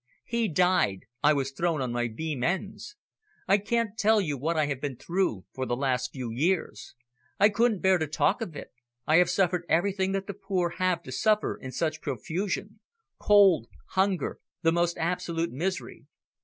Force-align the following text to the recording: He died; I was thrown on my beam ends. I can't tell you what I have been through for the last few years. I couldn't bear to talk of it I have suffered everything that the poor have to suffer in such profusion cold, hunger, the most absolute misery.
He 0.25 0.47
died; 0.47 1.01
I 1.23 1.33
was 1.33 1.51
thrown 1.51 1.79
on 1.79 1.91
my 1.91 2.07
beam 2.07 2.43
ends. 2.43 2.95
I 3.47 3.59
can't 3.59 3.99
tell 3.99 4.19
you 4.19 4.35
what 4.35 4.57
I 4.57 4.65
have 4.65 4.81
been 4.81 4.95
through 4.97 5.45
for 5.53 5.67
the 5.67 5.75
last 5.75 6.11
few 6.11 6.31
years. 6.31 6.95
I 7.39 7.49
couldn't 7.49 7.81
bear 7.81 7.99
to 7.99 8.07
talk 8.07 8.41
of 8.41 8.55
it 8.55 8.71
I 9.05 9.17
have 9.17 9.29
suffered 9.29 9.63
everything 9.69 10.11
that 10.13 10.25
the 10.25 10.33
poor 10.33 10.69
have 10.79 11.03
to 11.03 11.11
suffer 11.11 11.55
in 11.55 11.71
such 11.71 12.01
profusion 12.01 12.79
cold, 13.19 13.67
hunger, 13.89 14.39
the 14.63 14.71
most 14.71 14.97
absolute 14.97 15.51
misery. 15.51 16.07